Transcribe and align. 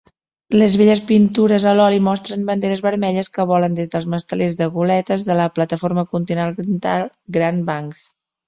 Les 0.59 0.75
velles 0.81 1.01
pintures 1.11 1.67
a 1.71 1.73
l'oli 1.79 1.99
mostren 2.07 2.47
banderes 2.47 2.81
vermelles 2.87 3.29
que 3.37 3.45
volen 3.53 3.77
des 3.81 3.93
dels 3.93 4.09
mastelers 4.15 4.57
de 4.63 4.71
goletes 4.79 5.29
de 5.31 5.39
la 5.43 5.49
plataforma 5.59 6.07
continental 6.15 7.11
Grand 7.39 7.65
Banks. 7.71 8.05